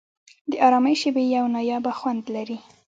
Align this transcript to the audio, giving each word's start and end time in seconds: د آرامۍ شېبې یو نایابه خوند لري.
د 0.51 0.53
آرامۍ 0.67 0.95
شېبې 1.01 1.23
یو 1.35 1.45
نایابه 1.55 1.91
خوند 1.99 2.23
لري. 2.35 2.57